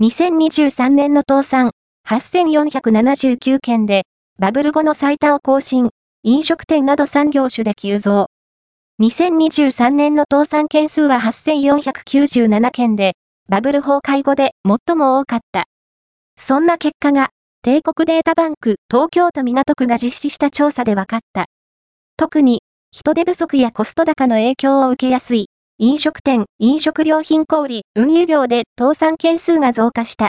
[0.00, 1.72] 2023年の倒産
[2.06, 4.04] 8479件で、
[4.38, 5.90] バブル後の最多を更新、
[6.22, 8.28] 飲食店など産業種で急増。
[9.02, 13.14] 2023年の倒産件数は8497件で、
[13.48, 15.64] バブル崩壊後で最も多かった。
[16.40, 17.30] そんな結果が、
[17.62, 21.46] 帝国データバンク東京都港区が実施した調査で分かった。
[22.16, 22.60] 特に、
[22.92, 25.48] 人手不足やコスト高の影響を受けやすい、
[25.80, 30.26] 飲食店、飲食料品小売、運輸業で倒産件数が増加した。